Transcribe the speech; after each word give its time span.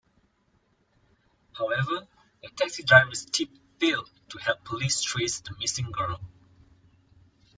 However, 1.53 2.07
the 2.41 2.49
taxi 2.55 2.81
driver's 2.81 3.23
tip 3.25 3.49
failed 3.79 4.09
to 4.29 4.39
help 4.39 4.63
police 4.63 4.99
trace 5.03 5.41
the 5.41 5.55
missing 5.59 5.91
girl. 5.91 6.19